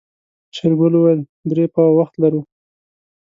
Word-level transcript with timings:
شېرګل 0.55 0.93
وويل 0.95 1.21
درې 1.49 1.65
پاوه 1.73 1.93
وخت 1.99 2.13
لرو. 2.23 2.41